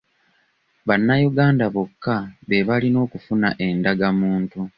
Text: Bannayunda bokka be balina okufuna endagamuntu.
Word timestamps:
Bannayunda 0.87 1.65
bokka 1.75 2.15
be 2.47 2.57
balina 2.67 2.97
okufuna 3.05 3.49
endagamuntu. 3.65 4.59